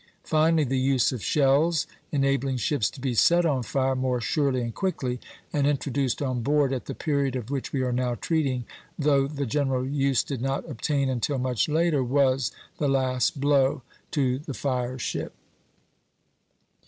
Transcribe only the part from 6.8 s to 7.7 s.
the period of